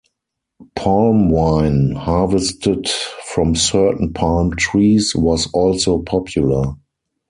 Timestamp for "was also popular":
5.15-6.73